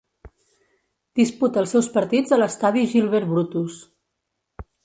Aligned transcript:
Disputa 1.19 1.61
els 1.63 1.75
seus 1.77 1.91
partits 1.97 2.35
a 2.37 2.41
l'estadi 2.43 2.89
Gilbert 2.95 3.33
Brutus. 3.35 3.81